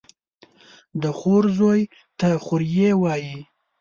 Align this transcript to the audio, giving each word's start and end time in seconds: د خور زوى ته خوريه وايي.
د 1.01 1.03
خور 1.17 1.43
زوى 1.57 1.81
ته 2.19 2.27
خوريه 2.45 2.91
وايي. 3.01 3.37